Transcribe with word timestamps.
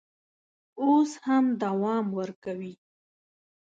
اوس 0.81 1.11
هم 1.25 1.45
دوام 1.63 2.05
ورکوي. 2.17 2.73